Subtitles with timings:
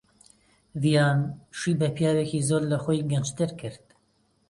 [0.81, 1.19] ڤیان
[1.57, 3.85] شووی بە پیاوێکی زۆر لە خۆی گەنجتر کرد.